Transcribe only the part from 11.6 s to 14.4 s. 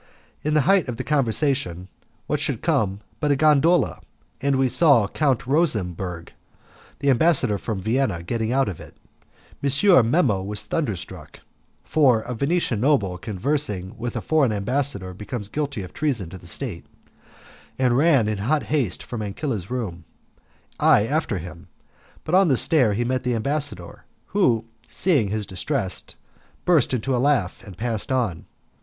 (for a Venetian noble conversing with a